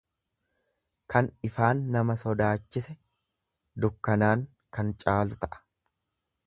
Kan 1.13 1.29
ifaan 1.49 1.83
nama 1.97 2.15
sodaachise 2.21 2.97
dukkanaan 3.85 4.47
kan 4.79 4.95
caalu 5.05 5.41
ta'a. 5.45 5.63